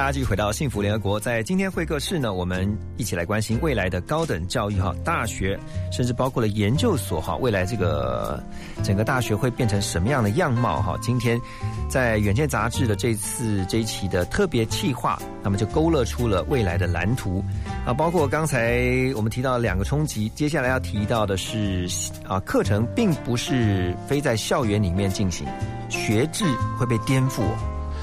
[0.05, 1.19] 家继续回到幸福联合国。
[1.19, 5.59] 在今天会客室呢，我们一起来关心未来的高等教育哈，大学
[5.91, 8.41] 甚至包括了研究所哈，未来这个
[8.83, 10.95] 整个大学会变成什么样的样貌哈？
[11.01, 11.41] 今天
[11.89, 17.43] 在《远见》杂志的这次这一期的特别企划，那么就勾勒出了未来的蓝图
[17.83, 21.87] 啊，包括刚才我们提到两个冲击，接下来要提到的是
[22.27, 25.47] 啊，课程并不是非在校园里面进行，
[25.89, 26.45] 学制
[26.77, 27.41] 会被颠覆，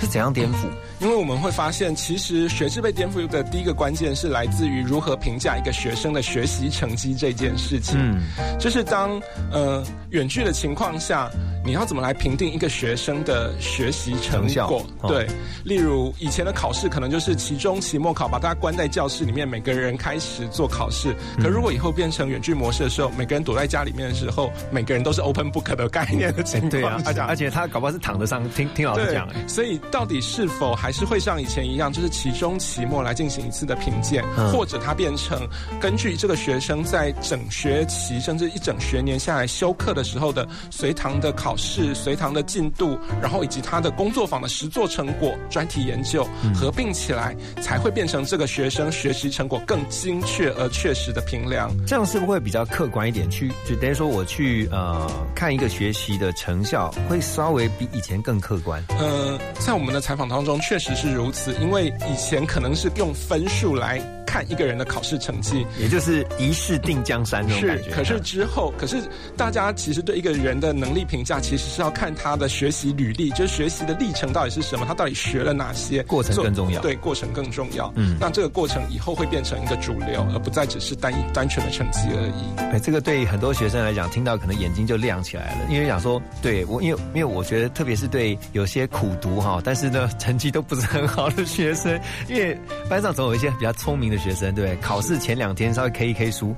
[0.02, 0.56] 是怎样颠覆？
[0.98, 7.96] 因为我们会发现，其实学制被颠覆的第一个关键是来自于如何评价一个学生的学习成绩这件事情。
[8.00, 8.20] 嗯，
[8.58, 9.22] 就是当
[9.52, 9.80] 呃
[10.10, 11.30] 远距的情况下，
[11.64, 14.84] 你要怎么来评定一个学生的学习成果？
[15.02, 15.28] 哦对，
[15.64, 21.14] 例如以前的考试可能就是期中、期末考，把大家关在教室里面，每个人开始做考试。
[21.40, 35.46] 可如果以后变成远距模式的时候，每个人躲在家里面的时候，每个人都是 open book 的概念的情况对啊，而且下而且他搞不好是躺着上听听老师讲，哎所以到底是否还是会像以前一样，就是期中、期末来进行一次的评鉴，嗯或者它变成
[35.78, 51.70] 根据这个学生在整学期甚至一整学年下来修课的时候的随堂的考试、随堂的进度，然后以及他的工作坊的实作成果、专题研究嗯合并起来，才会变成这个学生学习成果更精确而确实的评量。
[51.86, 53.28] 这样是不是会比较客观一点？
[53.30, 58.82] 去就等于说我去呃看一个学习的成效，会稍微比以前更客观。
[58.98, 64.00] 呃，在我们我们的采访当中，确实是如此，因为以前可能是用分数来
[64.32, 67.90] 看一个人的考试成绩，也就是一试定江山那种感觉。
[67.90, 68.96] 可是之后，可是
[69.36, 76.80] 大家其实对一个人的能力评价，其实是要看他的学习履历，就是学习的历程到底是什么，他到底学了哪些，过程更重要。
[76.80, 77.92] 对，过程更重要。
[77.94, 82.58] 嗯，那这个过程以后会变成一个主流，而不再只是单一单纯的成绩而已。
[82.72, 92.58] 哎，这个对很多学生来讲，听到可能眼睛就亮起来了，因为想说，对我，因为因为我觉得，特别是对有些苦读哈，但是呢，成绩都不是很好的学生，因为
[92.88, 96.54] 班上总有一些比较聪明的学生，对，考试前两天稍微 K 一 K 书，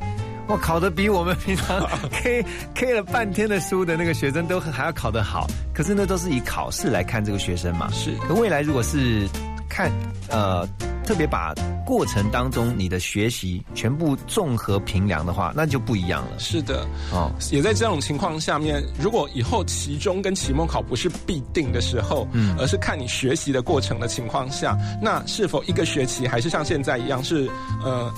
[0.49, 2.45] 哇，考的比我们平常 K
[2.75, 5.47] K 了半天的书的那个学生都还要考得好。
[5.73, 7.89] 可是呢，都是以考试来看这个学生嘛。
[7.93, 9.29] 是，可未来如果是
[9.69, 9.91] 看
[10.29, 10.69] 呃。
[11.05, 11.55] 特别把
[11.87, 16.39] 过程当中你的学习全部综合评量的话，那就不一样了。
[16.39, 27.49] 是的，哦，也在这种情况下面，如果以后期中跟期末考不是必定的时候，嗯，而是看你学习的过程的情况下，那是否一个学期还是像现在一样是
[27.85, 28.13] 呃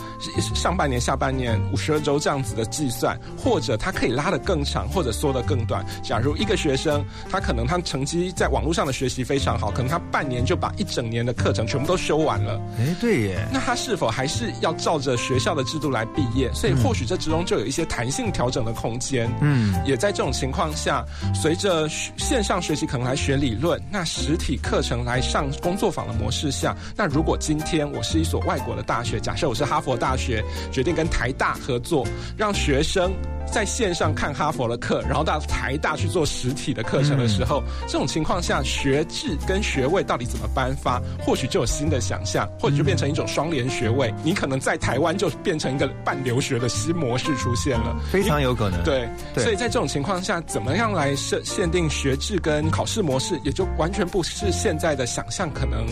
[0.54, 5.84] 上半年、下半年五十二周这样子的计算，或者它可以拉得更长，或者缩得更短？
[6.02, 12.60] 假如一个学生他可能他成绩在网络上的学习非常好，可能他半年就把一整年的课程全部都修完了。
[12.78, 13.48] 哎，对耶。
[13.52, 16.52] 那他是否还是要照着学校的制度来毕业？
[16.52, 19.30] 所以或许这之中就有一些弹性调整的空间。
[19.40, 21.04] 嗯，也在这种情况下，
[21.34, 32.06] 随着线上学习可能来学理论，那实体课程来上工作坊的模式下，那如果今天我是一所外国的大学，假设我是哈佛大学，决定跟台大合作，
[32.36, 33.12] 让学生。
[33.48, 41.00] 在线上看哈佛的课，然后到台大去做实体的课程的时候，这种情况下，学制跟学位到底怎么颁发？
[41.24, 44.12] 或许就有新的想象，或者就变成一种双联学位。
[44.22, 48.82] 你可能在台湾就变成一个半留学的新模式出现了，非常有可能。
[48.82, 55.86] 对，所以在这种情况下，怎么样来设限定学制跟考试模式，也就完全不是现在的想象可能。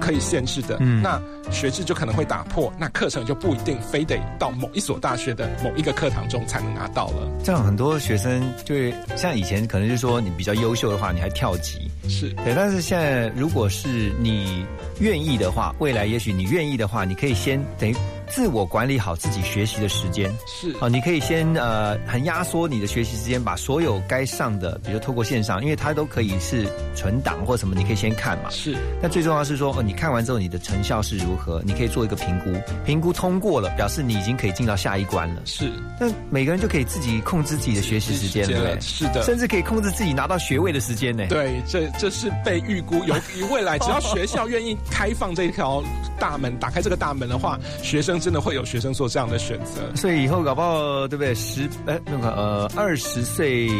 [0.00, 1.22] 可以限制的，嗯那
[1.52, 7.30] 学制就可能会打破，那课程就不一定非得到某一所大学的某一个课堂中才能拿到了。
[7.44, 12.54] 这样很多学生就会像以前可能就说你比较优秀的话，你还跳级，是对。
[12.54, 14.64] 但是现在如果是你
[15.00, 17.94] 愿意的话，未来也许你愿意的话，你可以先等于。
[18.26, 28.48] 自我管理好自己学习的时间是好，你可以先呃很压缩你的学习时间，把所有该上的，比如透过线上，因为它都可以是存档或什么，你可以先看嘛。
[28.50, 28.74] 是。
[29.00, 31.62] 那最重要是说，哦，你看完之后你的成效是如何？
[31.66, 32.50] 你可以做一个评估，
[32.84, 35.42] 评估通过了，表示你已经可以进到下一关了。
[35.44, 35.70] 是。
[36.00, 39.22] 那每个人就可以自己控制自己的学习时间了，对是的。
[39.22, 41.26] 甚至可以控制自己拿到学位的时间呢。
[41.28, 45.82] 对，这这是被预估有于未来，只要学校愿意开放这条
[46.20, 49.08] 大门，打开这个大门的话，学生真的会有学生做。
[49.14, 51.32] 这样的选择，所以以后搞不好，对不对？
[51.36, 53.70] 十哎，那个呃，二十岁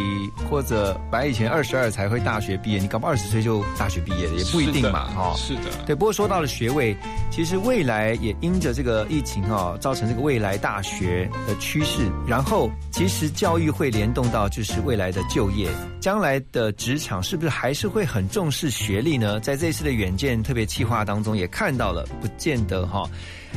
[0.49, 5.35] 或者白以前二十二才会大学毕业，你搞不好二十岁就大学毕业了，也不一定嘛，哈。
[5.37, 5.97] 是的，对。
[5.97, 6.97] 不过说到了学位，
[7.33, 15.69] 其实未来也因着这个疫情哈，造成这个未来大学的趋势，然后其实教育会联动到就是未来的就业，
[16.01, 19.41] 将来的职场是不是还是会很重视学历呢？
[19.41, 23.09] 在这次的远见特别计划当中也看到了，不见得哈。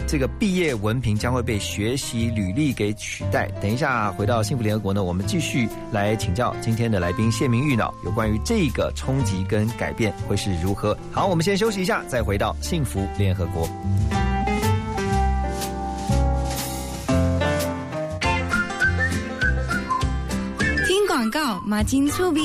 [0.08, 3.48] 这个毕业文凭将会被学习履历给取代。
[3.62, 10.98] 等一下回到幸福联合国呢，我们继续来请教今天的来宾谢明玉脑，有关于这个冲击跟改变会是如何。
[11.12, 13.68] 好，我们先休息一下，再回到幸福联合国。
[20.86, 22.42] 听广告，马金粗逼。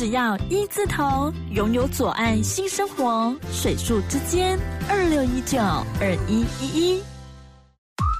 [0.00, 7.02] 只要一字头，拥有左岸新生活，水树之间，二六一九二一一一。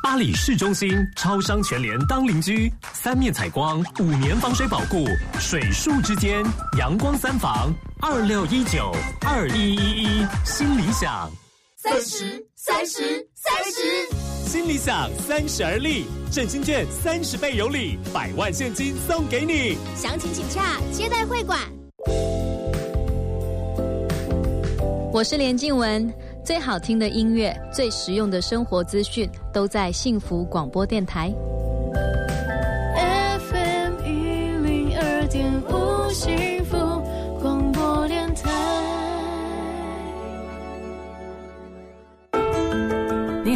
[0.03, 5.07] 巴黎市中心超商全联当邻居，三面采光，五年防水保护，
[5.39, 6.45] 水树之间，
[6.77, 7.73] 阳光三房，
[8.03, 11.31] 二六一九二一一一，新理想。
[11.79, 19.79] 三十，三十，三十，新理想三十而立，振兴券三十倍有礼，百万现金送给你。
[19.97, 21.59] 详情请洽接待会馆。
[25.11, 26.13] 我是连静文，
[26.45, 31.33] 最好听的音乐，最实用的生活资讯，都在幸福广播电台。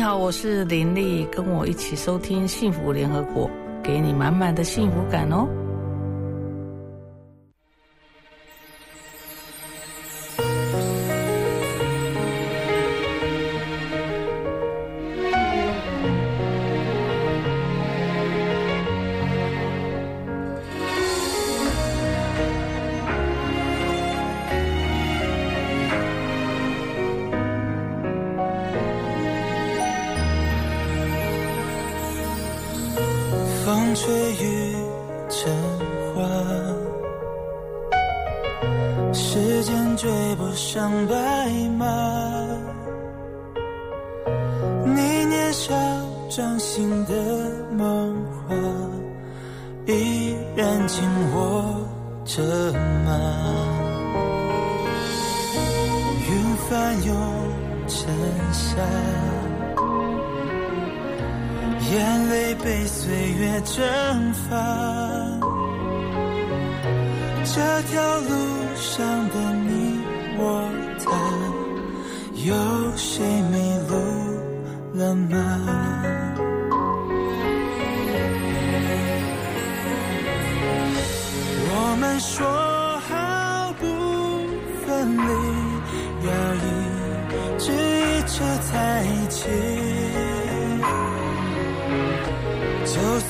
[0.05, 3.51] 你好，我是林丽，跟我一起收听幸福联合国，
[3.83, 5.49] 给你满满的幸福感哦。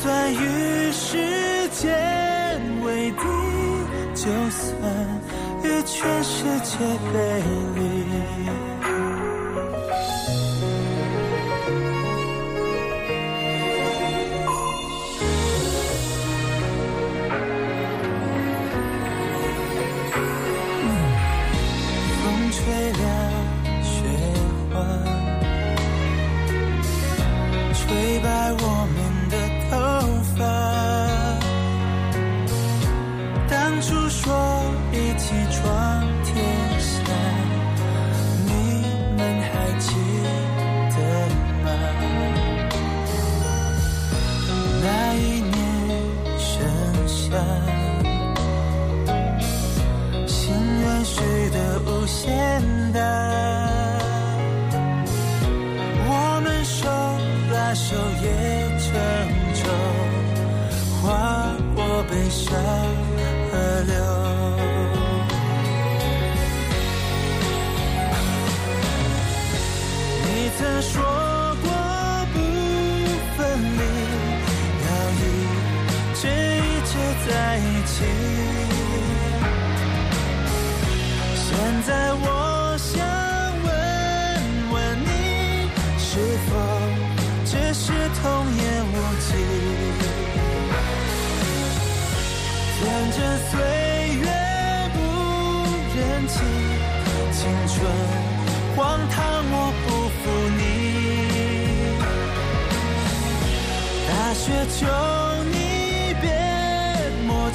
[0.04, 1.16] 就算与时
[1.70, 1.90] 间
[2.82, 3.22] 为敌，
[4.14, 4.70] 就算
[5.62, 6.76] 与全世界
[7.10, 7.42] 背
[7.74, 8.73] 离。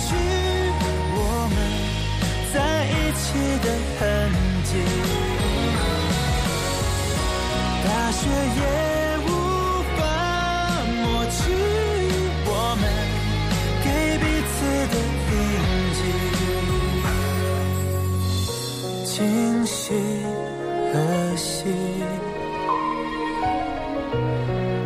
[0.08, 0.10] 去
[1.16, 1.18] 我
[1.54, 1.56] 们
[2.54, 3.24] 在一起
[3.64, 3.68] 的
[4.00, 4.00] 痕
[4.64, 4.72] 迹，
[7.86, 8.20] 大雪
[8.60, 8.62] 也
[9.28, 9.30] 无
[9.98, 10.00] 法
[11.02, 11.38] 抹去
[12.46, 12.84] 我们
[13.84, 13.88] 给
[14.20, 14.56] 彼此
[14.90, 14.96] 的
[15.30, 15.34] 印
[15.98, 16.02] 记，
[19.06, 19.18] 今
[19.66, 19.78] 夕
[20.92, 20.96] 何
[21.36, 21.58] 夕，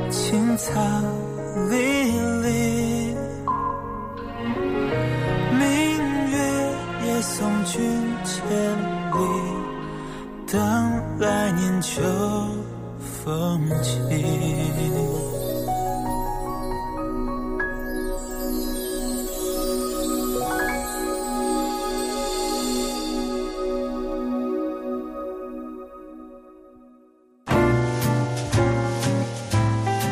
[0.09, 1.22] 青草。
[11.93, 12.01] 秋
[13.23, 13.99] 风起。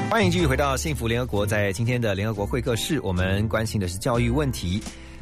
[0.07, 1.43] 欢迎继续回到幸福联合国。
[1.43, 4.79] 在今天的联合国会客室，我们关心的是教育问题。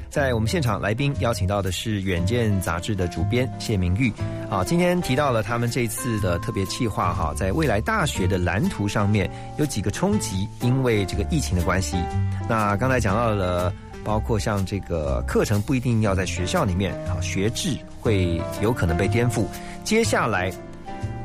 [0.10, 4.12] 在我们现场来宾邀请到的是《远见》杂志的主编谢明玉。
[4.50, 11.96] 啊，今天提到了他们这次的特别计划哈，在未来大学的蓝图上面有几个冲击，因为这个疫情的关系。
[12.48, 13.72] 那刚才讲到了，
[14.04, 19.46] 包括像这个课程不一定要在学校里面，啊，学制会有可能被颠覆。
[19.84, 20.52] 接下来。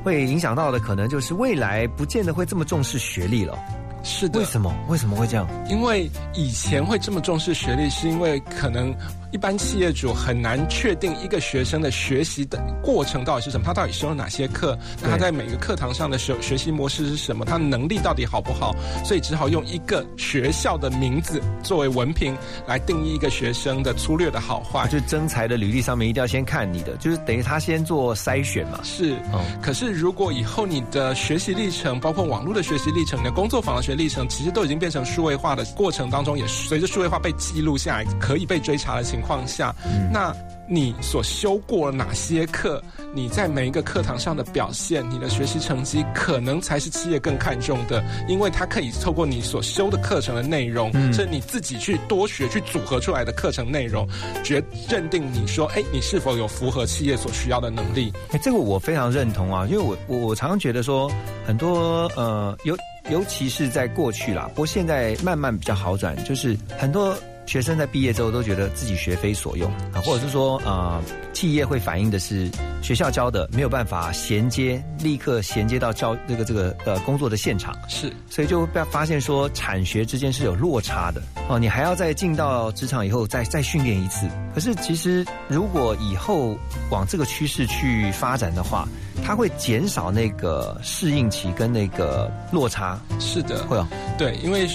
[0.04, 3.58] 会影响到的可能就是未来不见得会这么重视学历了。
[4.04, 4.72] 是的，为什么？
[4.88, 5.48] 为什么会这样？
[5.68, 8.94] 因为以前会这么重视学历，是因为可能。
[9.34, 18.72] 一般企业主很难确定一个学生的学习的过程到底是什么，他到底修了哪些课，那他在每个课堂上的学学习模式是什么，他能力到底好不好，
[19.04, 22.32] 所以只好用一个学校的名字作为文凭
[22.64, 24.86] 来定义一个学生的粗略的好坏。
[24.86, 28.78] 就征才的履历上面一定要先看你的，就是等于他先做筛选嘛。
[28.84, 29.16] 是，
[29.60, 39.23] 可是如果以后你的学习历程，包括网络的学习历程、你的工作坊的学历程，其实都已经变成数位化的过程当中，也随着数位化被记录下来，可以被追查的情况。
[39.26, 39.74] 况下，
[40.12, 40.34] 那
[40.66, 42.82] 你所修过哪些课，
[43.14, 54.08] 你在每一个课堂上的表现，你的学习成绩，可能才是企业更看重的，因为它可以透过你所修的课程的内容，是你自己去多学去组合出来的课程内容，
[54.42, 58.12] 决认定你说，哎，你是否有符合企业所需要的能力？
[58.30, 61.10] 哎，这个我非常认同啊，因为我我我常常觉得说，
[61.46, 62.74] 很多呃，尤
[63.10, 67.14] 尤其是在过去啦，不过现在慢慢比较好转，就是很多。
[67.46, 71.00] 学生在毕业之后都觉得自己学非所用啊，或者是说，呃，
[71.32, 72.50] 企业会反映的是
[72.82, 84.26] 学校教的没有办法衔接，立刻衔接到教这个这个呃工作的现场，是，所以就被发现说产学之间是有落差的哦，你还要再进到职场以后再再训练一次。
[84.54, 86.56] 可是其实如果以后
[86.90, 88.88] 往这个趋势去发展的话，
[89.22, 92.98] 它会减少那个适应期跟那个落差。
[93.20, 93.86] 是的，会哦，
[94.16, 94.68] 对，因为。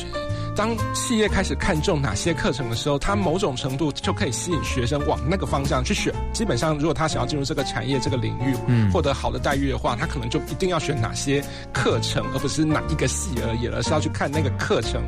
[0.59, 6.13] 当企业开始看重哪些课程的时候，它某种程度就可以吸引学生往那个方向去选。
[6.33, 11.41] 基本上，如果他想要进入这个产业、这个领域，嗯，获得好的待遇的话，他可能就一定要选哪些
[11.71, 15.01] 课程，而不是哪一个系而已，而是要去看那个课程。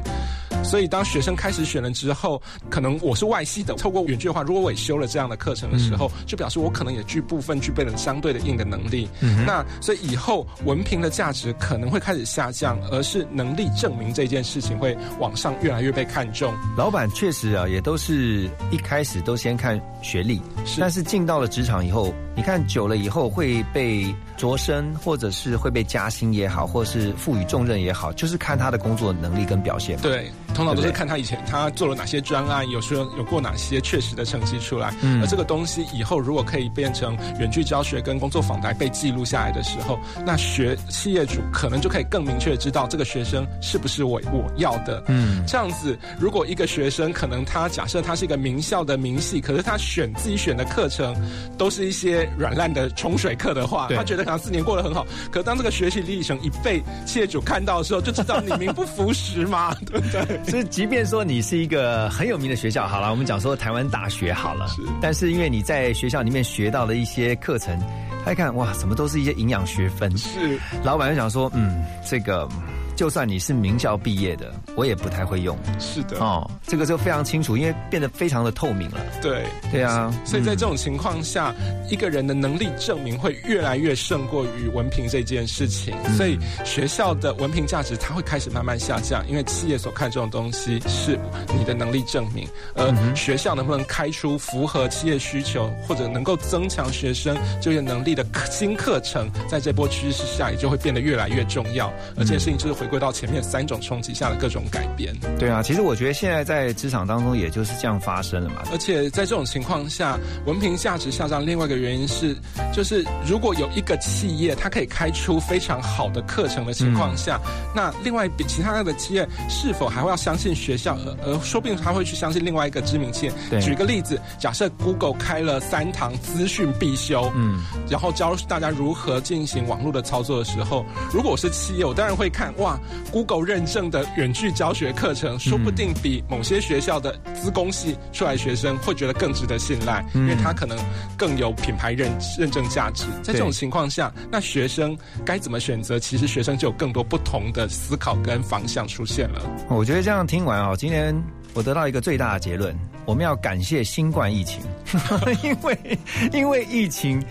[0.63, 2.39] 所以，当学生开始选了之后，
[2.69, 9.09] 可能我是外系的，透过远距的话，如果我也修了这样的课程的时候，就表示我可能也具部分具备了相对的硬的能力。
[9.45, 16.53] 那所以以后文凭的价值可能会开始下降，而是能力证明这件事情会往上越来越被看重。
[16.77, 20.39] 老板确实啊，也都是一开始都先看学历，
[20.79, 24.13] 但是进到了职场以后，你看久了以后会被。
[24.37, 29.95] 擢升，或者是会被加薪也好，或是赋予重任也好，就是看他的工作能力跟表现。
[29.99, 34.93] 对，通常都是看他以前他做了哪些专案，有时候有过哪些确实的成绩出来。
[35.01, 45.01] 嗯，而这个东西以后如果可以变成远距教学跟工作访谈被记录下来的时候，那学企业主可能就可以更明确知道这个学生是不是我我要的。
[45.07, 51.15] 嗯，这样子，如果一个学生可能他假设他是一个名校的名系，可是他选自己选的课程
[51.57, 54.41] 都是一些软烂的冲水课的话，他觉得可能。
[54.41, 60.40] 四年过得很好，可当这个学习历程一被企业主看到的时候，就知道你名不符实嘛， 对不对？
[60.49, 67.79] 所以，即便说你是一个很有名的学校，好了，我们讲说台湾大学好了，是，但是因为你在学校里面学到的一些课程，
[68.25, 72.47] 他一看哇，什么都是一些营养学分，是，老板就想说，嗯，这个。
[72.95, 75.57] 就算你是名校毕业的，我也不太会用。
[75.79, 78.99] 是的，哦，这个就非常清楚，因为变得非常的透明了。
[79.21, 80.13] 对，对啊。
[80.25, 81.53] 所以在这种情况下，
[81.89, 85.95] 一个人的能力证明会越来越胜过于文凭这件事情。
[86.15, 91.19] 所以学校的文凭价值它会开始慢慢下降，因为企业所看重的东西是
[91.57, 101.91] 你的能力证明，而学校能不能开出符合企业需求或者能够增强学生就业能力的新课程，在这波趋势下也就会变得越来越重要。
[102.15, 102.91] 而这件事情就是回。
[102.91, 105.15] 归到前面三种冲击下的各种改变。
[105.39, 108.63] 对啊，其实我觉得现在在职场当中也就是这样发生了嘛。
[108.69, 112.35] 而且在这种情况下，文凭价值下降，另外一个原因是，
[112.73, 117.39] 就是如果有一个企业它可以开出非常好的课程的情况下，
[117.73, 123.61] 那另外比其他的企业是否还会要相信学校，而说不定他会去相信另外一个知名企业。
[123.61, 132.70] 举个例子，假设 Google 开了三堂资讯必修，嗯，然后教大家如何进行网络的操作的时候，如果我是企业，我当然会看哇。
[133.11, 140.77] Google 认证的远距教学课程，说不定比某些学校的资工系出来学生会觉得更值得信赖，因为他可能
[141.17, 143.05] 更有品牌认认证价值。
[143.21, 145.99] 在这种情况下，那学生该怎么选择？
[145.99, 149.41] 其实学生就有更多不同的思考跟方向出现了。
[149.69, 151.15] 我觉得这样听完啊，今天
[151.53, 154.61] 我得到一个最大的结论：我们要感谢新冠疫情，
[155.43, 155.99] 因为
[156.33, 157.21] 因为疫情。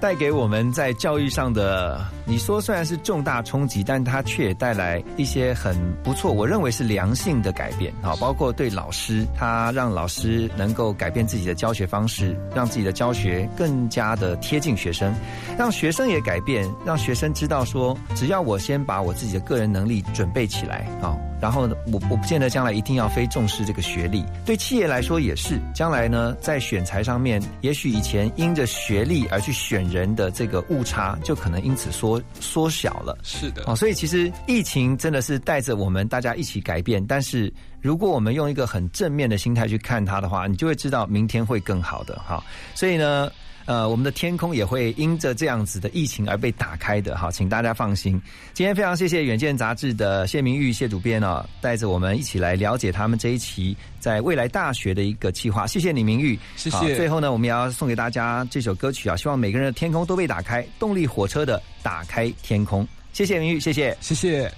[0.00, 5.74] 带给我们在教育上的，你说虽然是重大冲击，但它却也带来一些很
[6.04, 15.10] 不错，我认为是良性的改变啊，包括对老师，他让老师能够改变自己的教学方式，让自己的教学更加的贴近学生，
[15.56, 21.16] 让学生也改变，让学生知道说，只要我先把我自己的个人能力准备起来啊。
[21.40, 25.56] 然后呢，我我不见得将来一定要非重视这个学历，对企业来说也是。
[25.72, 33.16] 将来呢，在选材上面，也许以前因着学历而去选人的这个误差，就可能因此缩缩小了。
[33.22, 37.04] 是的，哦，所以其实疫情真的是带着我们大家一起改变。
[37.06, 42.16] 但是如果我们用一个很正面的心态去看它的话，你就会知道明天会更好的。
[42.26, 42.42] 哈，
[42.74, 43.30] 所以呢。
[43.68, 48.18] 呃，我们的天空也会因着这样子的疫情而被打开的，哈，请大家放心。
[48.54, 55.66] 今天非常谢谢《远见》杂志的谢明玉谢主编哦，带着我们一起来了解他们这一期在未来大学的一个计划。
[55.66, 56.96] 谢谢李明玉，谢谢。
[56.96, 60.66] 最后呢，我们也要送给大家这首歌曲啊，希望每个人的天空都被打开。
[60.78, 64.50] 动力火车的《打开天空》，谢谢明玉，谢谢，谢谢。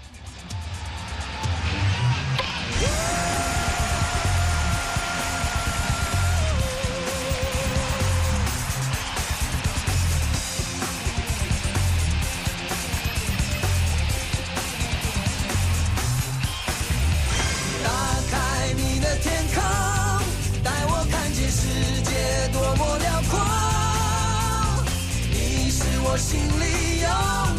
[26.20, 27.49] 心里有